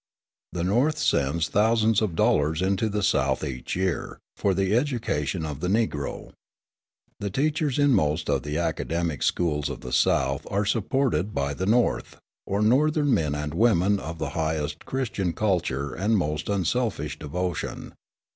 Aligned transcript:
The 0.51 0.63
North 0.63 0.97
sends 0.97 1.47
thousands 1.47 2.01
of 2.01 2.15
dollars 2.15 2.63
into 2.63 2.89
the 2.89 3.03
South 3.03 3.43
each 3.43 3.75
year, 3.75 4.17
for 4.35 4.55
the 4.55 4.75
education 4.75 5.45
of 5.45 5.59
the 5.59 5.67
Negro. 5.67 6.31
The 7.19 7.29
teachers 7.29 7.77
in 7.77 7.91
most 7.91 8.27
of 8.27 8.41
the 8.41 8.57
academic 8.57 9.21
schools 9.21 9.69
of 9.69 9.81
the 9.81 9.93
South 9.93 10.47
are 10.49 10.65
supported 10.65 11.35
by 11.35 11.53
the 11.53 11.67
North, 11.67 12.17
or 12.47 12.63
Northern 12.63 13.13
men 13.13 13.35
and 13.35 13.53
women 13.53 13.99
of 13.99 14.17
the 14.17 14.29
highest 14.31 14.85
Christian 14.87 15.33
culture 15.33 15.93
and 15.93 16.17
most 16.17 16.49
unselfish 16.49 17.19
devotion. 17.19 17.93